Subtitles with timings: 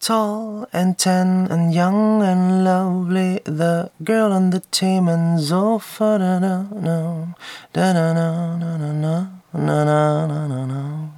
[0.00, 6.18] Tall and tan and young and lovely, the girl on the team and so far
[6.18, 7.26] da da na
[7.74, 11.08] na na na na na na na na.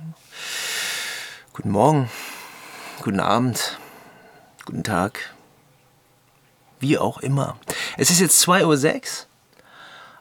[1.52, 2.10] Guten Morgen,
[3.02, 3.78] guten Abend,
[4.64, 5.32] guten Tag,
[6.80, 7.56] wie auch immer.
[7.96, 9.26] Es ist jetzt 2.06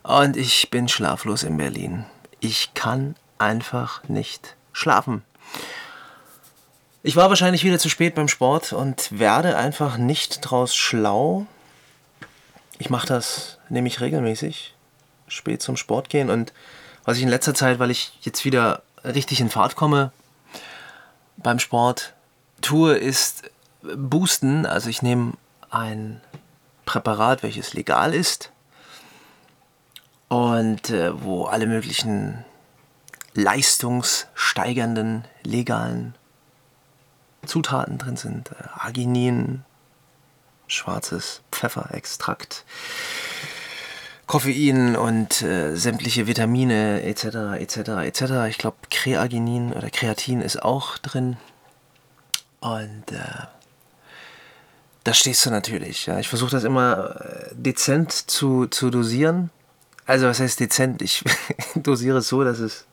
[0.06, 2.06] Uhr und ich bin schlaflos in Berlin.
[2.40, 5.24] Ich kann einfach nicht schlafen.
[7.04, 11.48] Ich war wahrscheinlich wieder zu spät beim Sport und werde einfach nicht draus schlau.
[12.78, 14.76] Ich mache das nämlich regelmäßig,
[15.28, 16.54] spät zum Sport gehen und
[17.04, 20.12] was ich in letzter Zeit, weil ich jetzt wieder richtig in Fahrt komme
[21.38, 22.14] beim Sport
[22.62, 23.50] tue, ist
[23.82, 24.68] boosten.
[24.68, 25.34] Also ich nehme
[25.72, 26.22] ein
[26.86, 28.52] Präparat, welches legal ist
[30.28, 32.46] und äh, wo alle möglichen
[33.34, 36.14] leistungssteigernden legalen
[37.46, 38.52] Zutaten drin sind.
[38.52, 39.64] Äh, Arginin,
[40.68, 42.66] schwarzes Pfefferextrakt,
[44.28, 47.60] Koffein und äh, sämtliche Vitamine etc.
[47.60, 47.78] etc.
[48.06, 48.22] etc.
[48.50, 51.38] Ich glaube Kreaginin oder Kreatin ist auch drin.
[52.62, 53.48] Und äh,
[55.04, 56.06] da stehst du natürlich.
[56.06, 56.20] Ja.
[56.20, 59.50] Ich versuche das immer äh, dezent zu, zu dosieren.
[60.06, 61.02] Also was heißt dezent?
[61.02, 61.24] Ich
[61.76, 62.86] dosiere es so, dass es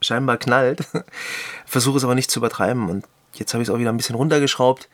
[0.00, 0.86] scheinbar knallt.
[1.64, 4.16] versuche es aber nicht zu übertreiben und Jetzt habe ich es auch wieder ein bisschen
[4.16, 4.88] runtergeschraubt.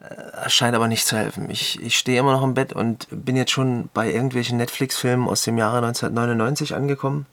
[0.00, 1.48] Äh, scheint aber nicht zu helfen.
[1.50, 5.42] Ich, ich stehe immer noch im Bett und bin jetzt schon bei irgendwelchen Netflix-Filmen aus
[5.42, 7.26] dem Jahre 1999 angekommen.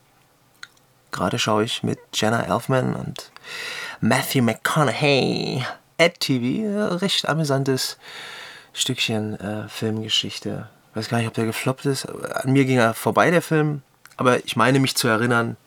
[1.11, 3.31] Gerade schaue ich mit Jenna Elfman und
[3.99, 5.65] Matthew McConaughey
[5.97, 6.95] at TV.
[6.97, 7.97] Recht amüsantes
[8.73, 10.69] Stückchen äh, Filmgeschichte.
[10.93, 12.05] Weiß gar nicht, ob der gefloppt ist.
[12.05, 13.81] An mir ging er vorbei, der Film.
[14.17, 15.57] Aber ich meine mich zu erinnern,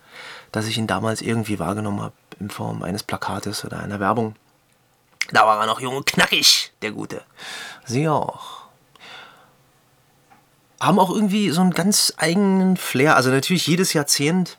[0.53, 4.37] dass ich ihn damals irgendwie wahrgenommen habe in Form eines Plakates oder einer Werbung.
[5.31, 7.23] Da war er noch jung und knackig, der Gute.
[7.85, 8.63] Sie auch.
[10.81, 13.17] Haben auch irgendwie so einen ganz eigenen Flair.
[13.17, 14.59] Also natürlich jedes Jahrzehnt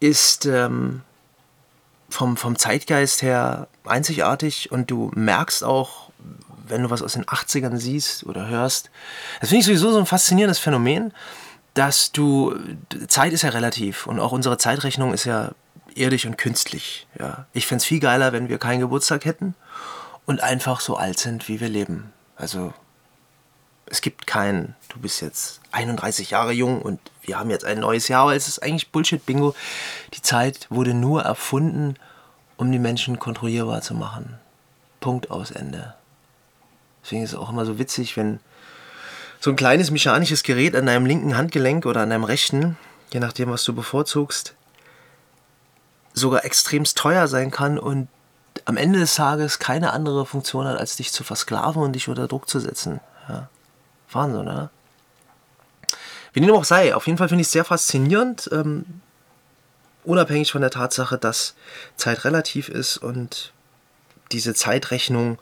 [0.00, 1.02] ist ähm,
[2.10, 6.10] vom, vom Zeitgeist her einzigartig und du merkst auch,
[6.66, 8.90] wenn du was aus den 80ern siehst oder hörst,
[9.40, 11.12] das finde ich sowieso so ein faszinierendes Phänomen,
[11.74, 12.54] dass du,
[13.08, 15.52] Zeit ist ja relativ und auch unsere Zeitrechnung ist ja
[15.96, 17.06] irdisch und künstlich.
[17.18, 17.46] Ja.
[17.52, 19.54] Ich fände es viel geiler, wenn wir keinen Geburtstag hätten
[20.26, 22.12] und einfach so alt sind, wie wir leben.
[22.36, 22.72] Also
[23.86, 28.08] es gibt kein, du bist jetzt 31 Jahre jung und wir haben jetzt ein neues
[28.08, 29.54] Jahr, weil es ist eigentlich Bullshit-Bingo.
[30.14, 31.96] Die Zeit wurde nur erfunden,
[32.56, 34.38] um die Menschen kontrollierbar zu machen.
[35.00, 35.94] Punkt aus Ende.
[37.02, 38.40] Deswegen ist es auch immer so witzig, wenn
[39.40, 42.78] so ein kleines mechanisches Gerät an deinem linken Handgelenk oder an deinem rechten,
[43.12, 44.54] je nachdem, was du bevorzugst,
[46.14, 48.08] sogar extremst teuer sein kann und
[48.64, 52.28] am Ende des Tages keine andere Funktion hat, als dich zu versklaven und dich unter
[52.28, 53.00] Druck zu setzen.
[53.28, 53.48] Ja.
[54.10, 54.70] Wahnsinn, oder?
[56.32, 58.84] Wie dem auch sei, auf jeden Fall finde ich es sehr faszinierend, ähm,
[60.04, 61.54] unabhängig von der Tatsache, dass
[61.96, 63.52] Zeit relativ ist und
[64.32, 65.38] diese Zeitrechnung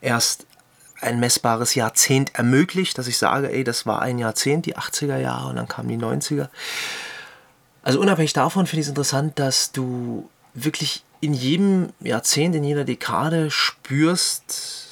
[0.00, 0.46] erst
[1.00, 5.48] ein messbares Jahrzehnt ermöglicht, dass ich sage, ey, das war ein Jahrzehnt, die 80er Jahre
[5.48, 6.48] und dann kamen die 90er.
[7.82, 12.84] Also unabhängig davon finde ich es interessant, dass du wirklich in jedem Jahrzehnt, in jeder
[12.84, 14.88] Dekade spürst,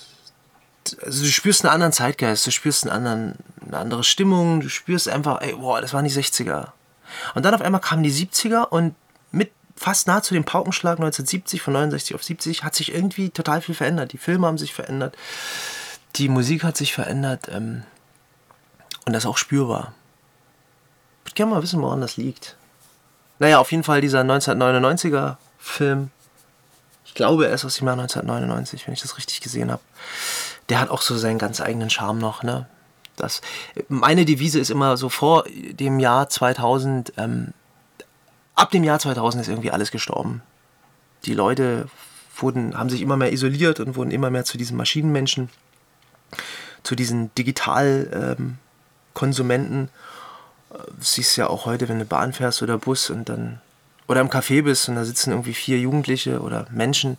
[1.02, 3.34] also du spürst einen anderen Zeitgeist, du spürst einen anderen,
[3.66, 6.68] eine andere Stimmung, du spürst einfach, ey, boah, das waren die 60er.
[7.34, 8.94] Und dann auf einmal kamen die 70er und
[9.32, 13.74] mit fast nahezu dem Paukenschlag 1970 von 69 auf 70 hat sich irgendwie total viel
[13.74, 14.12] verändert.
[14.12, 15.16] Die Filme haben sich verändert,
[16.16, 17.82] die Musik hat sich verändert ähm,
[19.04, 19.94] und das auch spürbar.
[21.24, 22.56] Ich würde gerne mal wissen, woran das liegt.
[23.40, 26.10] Naja, auf jeden Fall dieser 1999er Film.
[27.06, 29.82] Ich glaube, er ist aus dem Jahr 1999, wenn ich das richtig gesehen habe.
[30.68, 32.68] Der hat auch so seinen ganz eigenen Charme noch, ne?
[33.16, 33.40] Das,
[33.88, 37.52] meine Devise ist immer so vor dem Jahr 2000, ähm,
[38.54, 40.42] ab dem Jahr 2000 ist irgendwie alles gestorben.
[41.24, 41.88] Die Leute
[42.36, 45.48] wurden, haben sich immer mehr isoliert und wurden immer mehr zu diesen Maschinenmenschen,
[46.82, 49.82] zu diesen Digitalkonsumenten.
[49.82, 49.88] Ähm,
[51.00, 53.60] siehst ja auch heute, wenn du Bahn fährst oder Bus und dann
[54.06, 57.16] oder im Café bist und da sitzen irgendwie vier Jugendliche oder Menschen.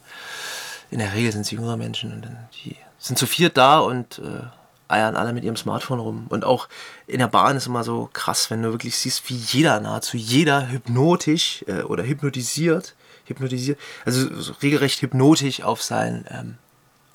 [0.90, 4.20] In der Regel sind es jüngere Menschen und dann die sind zu viert da und
[4.20, 4.44] äh,
[4.88, 6.26] eiern alle mit ihrem Smartphone rum.
[6.30, 6.68] Und auch
[7.08, 10.70] in der Bahn ist immer so krass, wenn du wirklich siehst, wie jeder, nahezu jeder
[10.70, 12.94] hypnotisch äh, oder hypnotisiert,
[13.26, 16.58] hypnotisiert, also so regelrecht hypnotisch auf sein, ähm,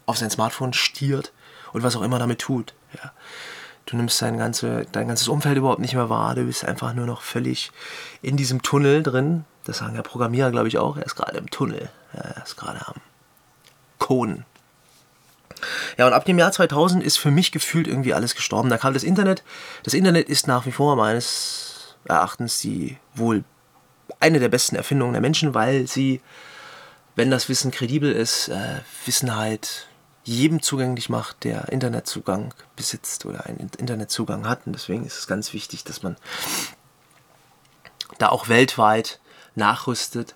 [0.06, 1.32] auf sein Smartphone stiert
[1.72, 2.74] und was auch immer damit tut.
[2.94, 3.12] Ja.
[3.86, 6.34] Du nimmst dein, ganze, dein ganzes Umfeld überhaupt nicht mehr wahr.
[6.34, 7.70] Du bist einfach nur noch völlig
[8.20, 9.44] in diesem Tunnel drin.
[9.64, 10.96] Das sagen ja Programmierer, glaube ich, auch.
[10.96, 11.88] Er ist gerade im Tunnel.
[12.12, 12.96] Er ist gerade am
[14.06, 14.44] Ikonen.
[15.96, 18.70] Ja, und ab dem Jahr 2000 ist für mich gefühlt irgendwie alles gestorben.
[18.70, 19.42] Da kam das Internet.
[19.82, 23.44] Das Internet ist nach wie vor meines Erachtens die wohl
[24.20, 26.20] eine der besten Erfindungen der Menschen, weil sie,
[27.16, 29.88] wenn das Wissen kredibel ist, äh, Wissen halt
[30.26, 34.66] jedem zugänglich macht, der Internetzugang besitzt oder einen Internetzugang hat.
[34.66, 36.16] Und deswegen ist es ganz wichtig, dass man
[38.18, 39.20] da auch weltweit
[39.54, 40.34] nachrüstet.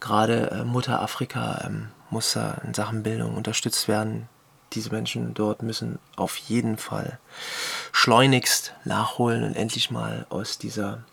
[0.00, 4.28] Gerade äh, Mutter Afrika ähm, muss da in Sachen Bildung unterstützt werden.
[4.72, 7.20] Diese Menschen dort müssen auf jeden Fall
[7.92, 11.04] schleunigst nachholen und endlich mal aus dieser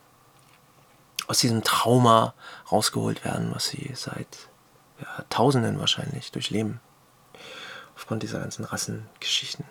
[1.28, 2.33] aus diesem Trauma
[2.71, 4.28] rausgeholt werden, was sie seit
[5.00, 6.80] ja, Tausenden wahrscheinlich durchleben
[7.95, 9.65] aufgrund dieser ganzen Rassengeschichten.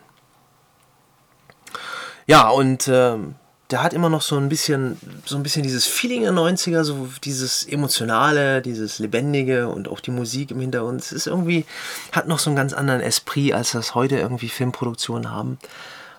[2.27, 3.35] Ja, und ähm,
[3.71, 7.09] der hat immer noch so ein bisschen, so ein bisschen dieses Feeling der 90er, so
[7.23, 11.01] dieses Emotionale, dieses Lebendige und auch die Musik im Hintergrund.
[11.01, 11.65] Es ist irgendwie,
[12.13, 15.59] hat noch so einen ganz anderen Esprit, als das heute irgendwie Filmproduktionen haben.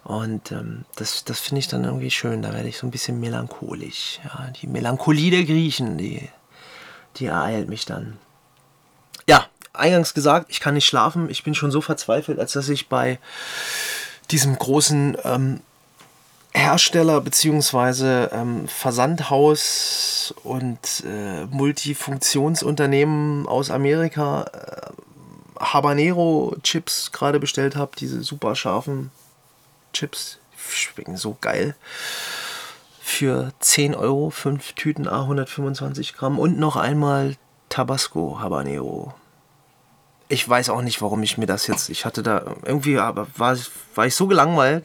[0.03, 2.41] Und ähm, das, das finde ich dann irgendwie schön.
[2.41, 4.19] Da werde ich so ein bisschen melancholisch.
[4.23, 6.29] Ja, die Melancholie der Griechen, die,
[7.17, 8.17] die ereilt mich dann.
[9.75, 11.29] Eingangs gesagt, ich kann nicht schlafen.
[11.29, 13.19] Ich bin schon so verzweifelt, als dass ich bei
[14.31, 15.59] diesem großen ähm,
[16.53, 18.27] Hersteller bzw.
[18.31, 27.91] Ähm, Versandhaus und äh, Multifunktionsunternehmen aus Amerika äh, Habanero-Chips gerade bestellt habe.
[27.99, 29.11] Diese super scharfen
[29.93, 30.39] Chips.
[30.57, 31.75] Schmecken so geil.
[33.01, 37.35] Für 10 Euro, 5 Tüten A 125 Gramm und noch einmal
[37.69, 39.13] Tabasco Habanero
[40.27, 41.89] ich weiß auch nicht, warum ich mir das jetzt.
[41.89, 43.57] Ich hatte da irgendwie, aber war,
[43.93, 44.83] war ich so gelangweilt,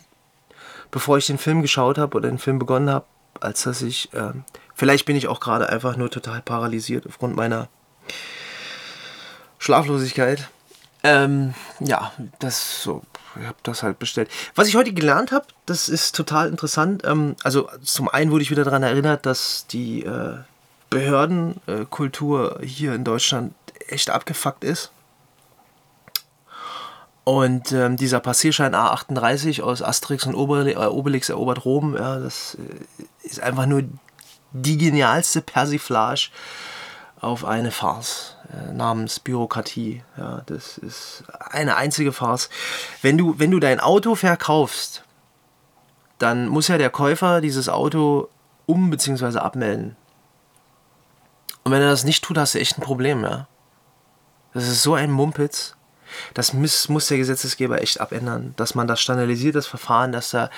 [0.91, 3.07] bevor ich den Film geschaut habe oder den Film begonnen habe,
[3.41, 4.13] als dass ich.
[4.13, 4.33] Äh,
[4.75, 7.69] vielleicht bin ich auch gerade einfach nur total paralysiert aufgrund meiner
[9.59, 10.49] Schlaflosigkeit.
[11.03, 13.03] Ähm, ja, das so.
[13.41, 14.29] Ich habe das halt bestellt.
[14.55, 17.05] Was ich heute gelernt habe, das ist total interessant.
[17.05, 20.39] Ähm, also zum einen wurde ich wieder daran erinnert, dass die äh,
[20.91, 23.55] Behördenkultur äh, hier in Deutschland
[23.89, 24.91] echt abgefuckt ist.
[27.25, 33.27] Und ähm, dieser Passierschein A38 aus Asterix und äh, Obelix erobert Rom, ja, das äh,
[33.27, 33.85] ist einfach nur
[34.53, 36.31] die genialste Persiflage
[37.21, 40.03] auf eine Farce äh, namens Bürokratie.
[40.17, 42.49] Ja, das ist eine einzige Farce.
[43.03, 45.05] Wenn du, wenn du dein Auto verkaufst,
[46.19, 48.29] dann muss ja der Käufer dieses Auto
[48.67, 49.39] um- bzw.
[49.39, 49.97] abmelden.
[51.65, 53.47] Und wenn er das nicht tut, hast du echt ein Problem, ja.
[54.55, 55.77] Das ist so ein Mumpitz.
[56.35, 60.51] Das muss, der Gesetzesgeber echt abändern, dass man das standardisiert, das Verfahren, dass da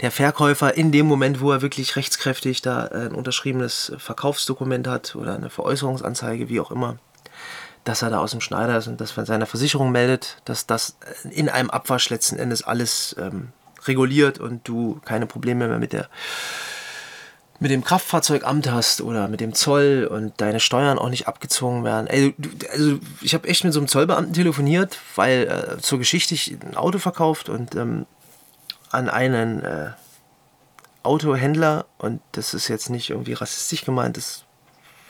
[0.00, 5.34] der Verkäufer in dem Moment, wo er wirklich rechtskräftig da ein unterschriebenes Verkaufsdokument hat oder
[5.34, 6.98] eine Veräußerungsanzeige, wie auch immer,
[7.84, 10.96] dass er da aus dem Schneider ist und das von seiner Versicherung meldet, dass das
[11.30, 13.52] in einem Abwasch letzten Endes alles ähm,
[13.86, 16.08] reguliert und du keine Probleme mehr mit der
[17.60, 22.06] mit dem Kraftfahrzeugamt hast oder mit dem Zoll und deine Steuern auch nicht abgezogen werden.
[22.06, 22.34] Ey,
[22.70, 26.76] also ich habe echt mit so einem Zollbeamten telefoniert, weil äh, zur Geschichte ich ein
[26.76, 28.06] Auto verkauft und ähm,
[28.90, 29.90] an einen äh,
[31.02, 34.44] Autohändler und das ist jetzt nicht irgendwie rassistisch gemeint, das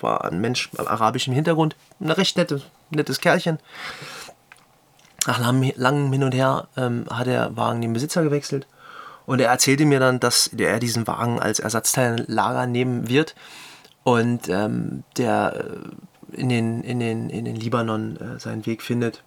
[0.00, 3.58] war ein Mensch mit arabischem Hintergrund, ein recht nettes, nettes Kerlchen.
[5.26, 8.66] Nach langem Hin und Her ähm, hat der Wagen den Besitzer gewechselt
[9.28, 13.34] und er erzählte mir dann, dass er diesen Wagen als Ersatzteillager nehmen wird
[14.02, 15.66] und ähm, der
[16.32, 19.22] äh, in den, in den, in den Libanon äh, seinen Weg findet.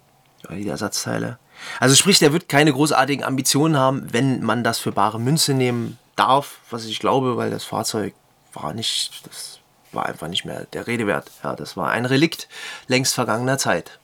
[0.50, 1.38] Die Ersatzteile.
[1.78, 6.00] Also sprich, der wird keine großartigen Ambitionen haben, wenn man das für bare Münze nehmen
[6.16, 8.12] darf, was ich glaube, weil das Fahrzeug
[8.52, 9.60] war nicht, das
[9.92, 11.30] war einfach nicht mehr der Rede wert.
[11.44, 12.48] Ja, das war ein Relikt
[12.88, 14.00] längst vergangener Zeit.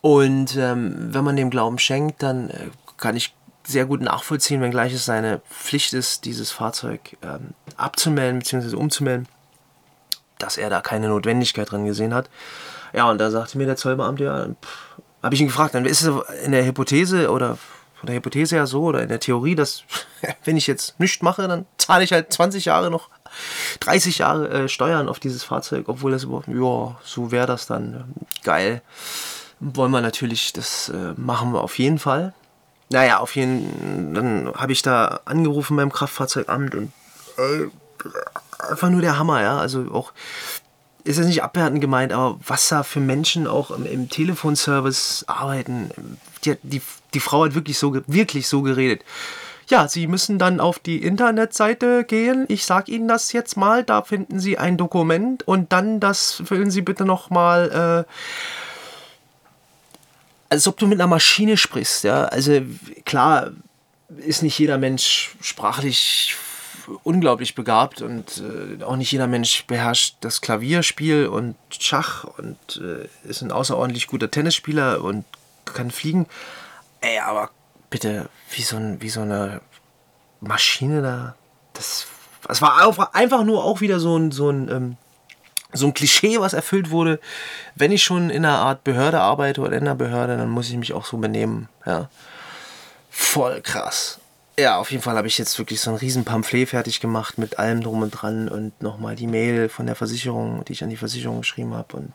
[0.00, 3.32] Und ähm, wenn man dem Glauben schenkt, dann äh, kann ich
[3.72, 8.76] sehr gut nachvollziehen, wenngleich es seine Pflicht ist, dieses Fahrzeug ähm, abzumelden bzw.
[8.76, 9.26] umzumelden,
[10.38, 12.30] dass er da keine Notwendigkeit drin gesehen hat.
[12.92, 14.46] Ja, und da sagte mir der Zollbeamte, ja,
[15.22, 16.12] habe ich ihn gefragt, dann ist es
[16.44, 17.58] in der Hypothese oder
[17.94, 19.84] von der Hypothese ja so oder in der Theorie, dass
[20.44, 23.08] wenn ich jetzt nichts mache, dann zahle ich halt 20 Jahre noch
[23.80, 28.12] 30 Jahre äh, Steuern auf dieses Fahrzeug, obwohl das überhaupt, ja, so wäre das dann
[28.42, 28.82] geil.
[29.60, 32.34] Wollen wir natürlich, das äh, machen wir auf jeden Fall.
[32.92, 36.92] Naja, auf jeden Fall, dann habe ich da angerufen beim Kraftfahrzeugamt und
[37.38, 37.68] äh,
[38.70, 39.58] einfach nur der Hammer, ja.
[39.58, 40.12] Also auch,
[41.04, 45.90] ist jetzt nicht abwertend gemeint, aber was da für Menschen auch im, im Telefonservice arbeiten,
[46.44, 46.82] die, die,
[47.14, 49.02] die Frau hat wirklich so, wirklich so geredet.
[49.68, 52.44] Ja, Sie müssen dann auf die Internetseite gehen.
[52.48, 53.84] Ich sage Ihnen das jetzt mal.
[53.84, 58.06] Da finden Sie ein Dokument und dann das füllen Sie bitte noch mal.
[58.06, 58.12] Äh,
[60.52, 62.04] als ob du mit einer Maschine sprichst.
[62.04, 62.26] Ja?
[62.26, 62.60] Also
[63.06, 63.52] klar
[64.18, 66.36] ist nicht jeder Mensch sprachlich
[67.04, 73.08] unglaublich begabt und äh, auch nicht jeder Mensch beherrscht das Klavierspiel und Schach und äh,
[73.26, 75.24] ist ein außerordentlich guter Tennisspieler und
[75.64, 76.26] kann fliegen.
[77.00, 77.48] Ey, aber
[77.88, 79.62] bitte, wie so, ein, wie so eine
[80.40, 81.34] Maschine da,
[81.72, 82.06] das,
[82.46, 84.96] das war einfach nur auch wieder so ein, so ein ähm,
[85.72, 87.20] so ein Klischee, was erfüllt wurde.
[87.74, 90.76] Wenn ich schon in einer Art Behörde arbeite oder in einer Behörde, dann muss ich
[90.76, 91.68] mich auch so benehmen.
[91.86, 92.08] Ja.
[93.10, 94.18] Voll krass.
[94.58, 97.58] Ja, auf jeden Fall habe ich jetzt wirklich so ein riesen Pamphlet fertig gemacht mit
[97.58, 100.96] allem drum und dran und nochmal die Mail von der Versicherung, die ich an die
[100.96, 102.12] Versicherung geschrieben habe und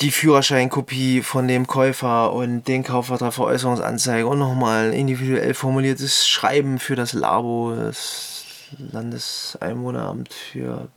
[0.00, 6.78] die Führerscheinkopie von dem Käufer und den Kaufvertrag Veräußerungsanzeige und nochmal ein individuell formuliertes Schreiben
[6.78, 8.44] für das Labo, das
[8.78, 10.88] Landeseinwohneramt für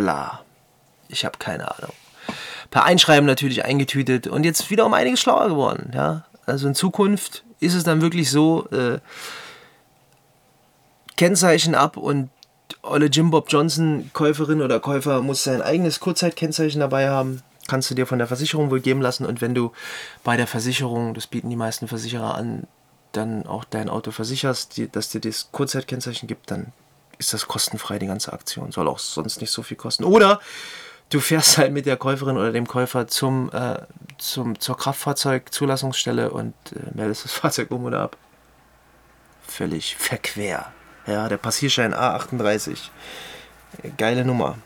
[0.00, 0.40] bla.
[1.08, 1.92] Ich habe keine Ahnung.
[2.70, 5.90] Per Einschreiben natürlich eingetütet und jetzt wieder um einiges schlauer geworden.
[5.94, 6.24] Ja?
[6.46, 8.98] Also in Zukunft ist es dann wirklich so, äh,
[11.16, 12.30] Kennzeichen ab und
[12.82, 17.42] Olle Jim Bob Johnson, Käuferin oder Käufer, muss sein eigenes Kurzzeitkennzeichen dabei haben.
[17.68, 19.26] Kannst du dir von der Versicherung wohl geben lassen.
[19.26, 19.72] Und wenn du
[20.24, 22.66] bei der Versicherung, das bieten die meisten Versicherer an,
[23.12, 26.72] dann auch dein Auto versicherst, die, dass dir das Kurzzeitkennzeichen gibt, dann
[27.20, 28.72] ist das kostenfrei, die ganze Aktion.
[28.72, 30.04] Soll auch sonst nicht so viel kosten.
[30.04, 30.40] Oder
[31.10, 33.78] du fährst halt mit der Käuferin oder dem Käufer zum, äh,
[34.18, 38.16] zum, zur Kraftfahrzeugzulassungsstelle und äh, meldest das Fahrzeug um oder ab.
[39.46, 40.72] Völlig verquer.
[41.06, 42.76] Ja, der Passierschein A38.
[43.96, 44.56] Geile Nummer.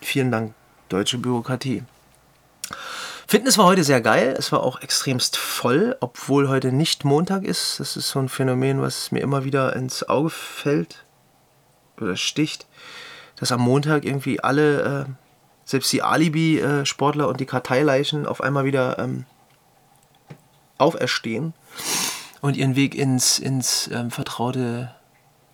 [0.00, 0.54] Vielen Dank,
[0.88, 1.82] deutsche Bürokratie.
[3.26, 4.34] Fitness war heute sehr geil.
[4.38, 7.80] Es war auch extremst voll, obwohl heute nicht Montag ist.
[7.80, 11.04] Das ist so ein Phänomen, was mir immer wieder ins Auge fällt
[12.00, 12.66] oder sticht,
[13.36, 15.10] dass am Montag irgendwie alle, äh,
[15.64, 19.24] selbst die Alibi-Sportler und die Karteileichen auf einmal wieder ähm,
[20.78, 21.54] auferstehen
[22.40, 24.94] und ihren Weg ins, ins ähm, vertraute,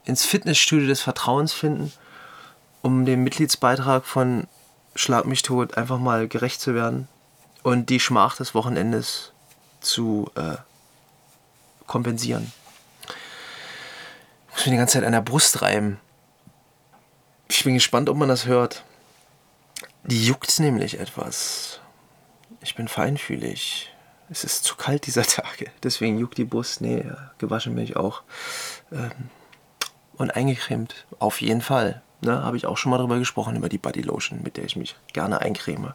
[0.05, 1.93] ins Fitnessstudio des Vertrauens finden,
[2.83, 4.47] um dem Mitgliedsbeitrag von
[4.97, 7.07] Schlag mich tot einfach mal gerecht zu werden
[7.63, 9.33] und die Schmach des Wochenendes
[9.81, 10.57] zu äh,
[11.87, 12.53] kompensieren.
[14.49, 16.01] Ich muss mir die ganze Zeit an der Brust reiben.
[17.51, 18.85] Ich bin gespannt, ob man das hört.
[20.05, 21.81] Die juckt nämlich etwas.
[22.63, 23.93] Ich bin feinfühlig.
[24.31, 25.67] Es ist zu kalt dieser Tage.
[25.83, 26.81] Deswegen juckt die Brust.
[26.81, 27.05] Nee,
[27.39, 28.23] gewaschen bin ich auch.
[28.93, 29.11] Ähm,
[30.17, 31.07] und eingecremt.
[31.19, 32.03] Auf jeden Fall.
[32.21, 34.77] Ne, Habe ich auch schon mal drüber gesprochen, über die Body Lotion, mit der ich
[34.77, 35.95] mich gerne eincreme.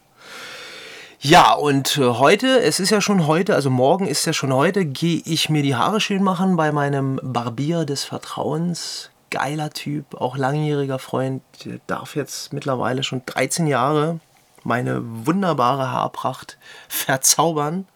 [1.22, 4.86] Ja, und äh, heute, es ist ja schon heute, also morgen ist ja schon heute,
[4.86, 10.38] gehe ich mir die Haare schön machen bei meinem Barbier des Vertrauens, geiler Typ, auch
[10.38, 14.20] langjähriger Freund, der darf jetzt mittlerweile schon 13 Jahre
[14.64, 17.88] meine wunderbare Haarpracht verzaubern.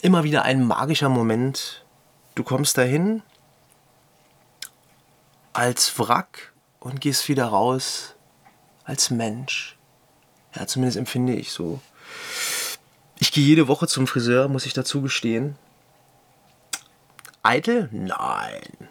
[0.00, 1.84] Immer wieder ein magischer Moment.
[2.34, 3.22] Du kommst dahin
[5.52, 8.14] als Wrack und gehst wieder raus
[8.84, 9.76] als Mensch.
[10.54, 11.80] Ja, zumindest empfinde ich so.
[13.20, 15.56] Ich gehe jede Woche zum Friseur, muss ich dazu gestehen.
[17.42, 17.88] Eitel?
[17.92, 18.88] Nein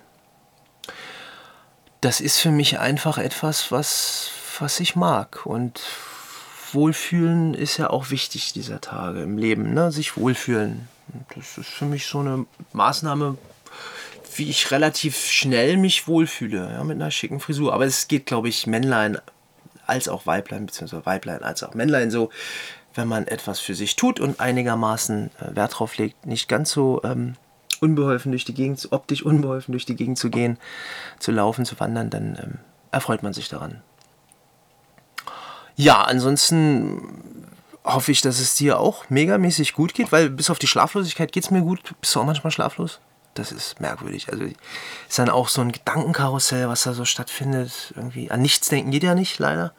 [2.02, 5.46] das ist für mich einfach etwas, was, was ich mag.
[5.46, 5.82] Und
[6.72, 9.92] Wohlfühlen ist ja auch wichtig dieser Tage im Leben, ne?
[9.92, 10.88] sich wohlfühlen.
[11.36, 13.38] Das ist für mich so eine Maßnahme,
[14.36, 17.74] wie ich relativ schnell mich wohlfühle, ja, mit einer schicken Frisur.
[17.74, 19.18] Aber es geht, glaube ich, Männlein
[19.86, 22.30] als auch Weiblein, beziehungsweise Weiblein als auch Männlein so,
[22.94, 27.02] wenn man etwas für sich tut und einigermaßen äh, Wert drauf legt, nicht ganz so
[27.04, 27.36] ähm,
[27.82, 30.58] unbeholfen durch die Gegend, optisch unbeholfen durch die Gegend zu gehen,
[31.20, 32.60] zu laufen, zu wandern, dann ähm,
[32.92, 33.82] erfreut man sich daran.
[35.76, 37.52] Ja, ansonsten
[37.84, 41.44] hoffe ich, dass es dir auch megamäßig gut geht, weil bis auf die Schlaflosigkeit geht
[41.44, 41.82] es mir gut.
[42.00, 43.00] Bist du auch manchmal schlaflos?
[43.34, 44.32] Das ist merkwürdig.
[44.32, 47.94] Also ist dann auch so ein Gedankenkarussell, was da so stattfindet.
[47.96, 49.74] Irgendwie an nichts denken geht ja nicht, leider.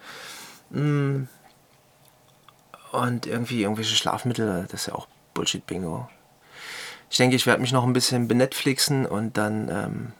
[0.70, 1.24] Mm.
[2.92, 6.08] Und irgendwie irgendwelche Schlafmittel, das ist ja auch Bullshit-Bingo.
[7.12, 9.68] Ich denke, ich werde mich noch ein bisschen benetflixen und dann.
[9.68, 10.12] Ähm,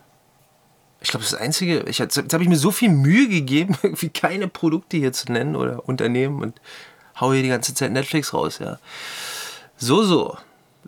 [1.00, 4.11] ich glaube, das Einzige, ich, jetzt, jetzt habe ich mir so viel Mühe gegeben, irgendwie
[4.11, 6.61] keine Produkte hier zu nennen oder Unternehmen und
[7.18, 8.78] hau hier die ganze Zeit Netflix raus, ja.
[9.78, 10.37] So, so.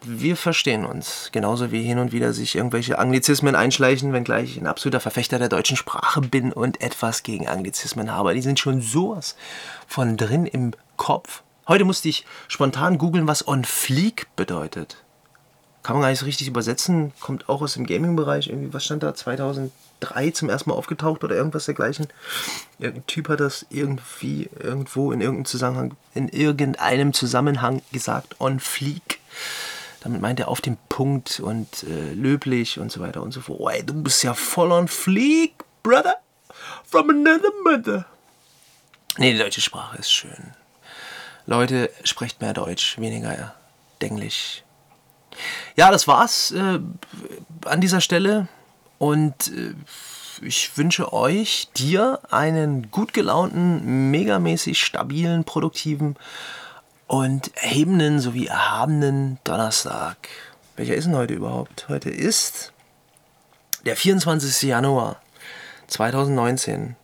[0.02, 1.30] Wir verstehen uns.
[1.32, 5.48] Genauso wie hin und wieder sich irgendwelche Anglizismen einschleichen, wenngleich ich ein absoluter Verfechter der
[5.48, 8.34] deutschen Sprache bin und etwas gegen Anglizismen habe.
[8.34, 9.36] Die sind schon sowas
[9.86, 11.42] von drin im Kopf.
[11.66, 14.98] Heute musste ich spontan googeln, was on fleek bedeutet.
[15.84, 17.12] Kann man gar nicht so richtig übersetzen.
[17.20, 18.48] Kommt auch aus dem Gaming-Bereich.
[18.48, 19.14] Irgendwie, was stand da?
[19.14, 22.08] 2003 zum ersten Mal aufgetaucht oder irgendwas dergleichen.
[22.78, 28.40] Irgendein Typ hat das irgendwie irgendwo in irgendeinem Zusammenhang, in irgendeinem Zusammenhang gesagt.
[28.40, 29.20] On fleek.
[30.00, 33.60] Damit meint er auf dem Punkt und äh, löblich und so weiter und so fort.
[33.60, 36.16] Oh, du bist ja voll on fleek, brother.
[36.84, 38.06] From another mother.
[39.18, 40.54] Nee, die deutsche Sprache ist schön.
[41.44, 43.54] Leute, sprecht mehr Deutsch, weniger
[44.00, 44.64] Englisch.
[45.76, 46.80] Ja, das war's äh,
[47.64, 48.48] an dieser Stelle.
[48.98, 49.74] Und äh,
[50.42, 56.16] ich wünsche euch, dir, einen gut gelaunten, megamäßig stabilen, produktiven
[57.06, 60.16] und erhebenden sowie erhabenen Donnerstag.
[60.76, 61.88] Welcher ist denn heute überhaupt?
[61.88, 62.72] Heute ist
[63.84, 64.62] der 24.
[64.62, 65.20] Januar
[65.86, 66.96] 2019.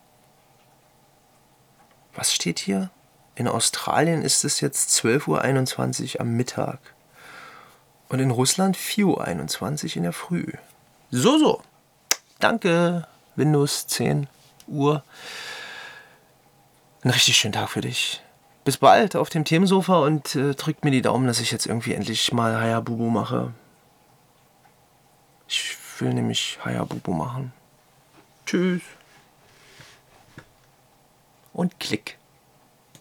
[2.15, 2.91] Was steht hier?
[3.37, 6.79] In Australien ist es jetzt 12.21 Uhr am Mittag.
[8.11, 9.05] Und in Russland 4.21
[9.93, 10.47] Uhr in der Früh.
[11.11, 11.63] So, so.
[12.39, 14.27] Danke, Windows 10
[14.69, 15.03] Uhr.
[17.03, 18.23] Ein richtig schönen Tag für dich
[18.71, 21.93] bis bald auf dem Themensofa und äh, drückt mir die Daumen, dass ich jetzt irgendwie
[21.93, 23.53] endlich mal Hayabubu mache.
[25.49, 27.53] Ich will nämlich Hayabubu machen.
[28.47, 28.83] Tschüss.
[31.53, 32.17] Und klick.